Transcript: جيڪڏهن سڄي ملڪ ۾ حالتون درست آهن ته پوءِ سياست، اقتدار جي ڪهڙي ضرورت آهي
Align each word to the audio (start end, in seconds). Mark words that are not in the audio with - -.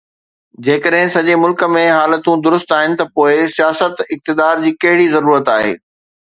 جيڪڏهن 0.67 1.11
سڄي 1.15 1.35
ملڪ 1.41 1.61
۾ 1.75 1.83
حالتون 1.97 2.41
درست 2.47 2.73
آهن 2.79 2.97
ته 3.03 3.07
پوءِ 3.19 3.45
سياست، 3.57 4.03
اقتدار 4.17 4.65
جي 4.65 4.73
ڪهڙي 4.87 5.07
ضرورت 5.19 5.55
آهي 5.59 5.79